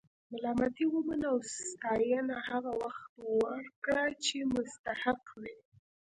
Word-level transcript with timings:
ملامتي 0.31 0.85
ومنه 0.93 1.27
او 1.33 1.37
ستاینه 1.69 2.35
هغه 2.49 2.71
وخت 2.83 3.07
ورکړه 3.41 4.05
چې 4.25 4.37
مستحق 4.55 5.23
وي. 5.41 5.55